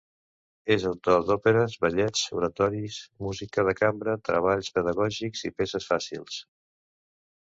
És 0.75 0.85
autor 0.91 1.25
d'òperes, 1.27 1.75
ballets, 1.83 2.23
oratoris, 2.39 2.97
música 3.27 3.67
de 3.69 3.77
cambra, 3.83 4.19
treballs 4.31 4.73
pedagògics 4.79 5.45
i 5.51 5.57
peces 5.61 5.91
fàcils. 5.93 6.41